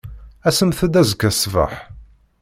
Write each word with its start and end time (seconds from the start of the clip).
Asemt-d 0.47 0.93
azekka 1.01 1.29
ṣṣbeḥ. 1.35 1.73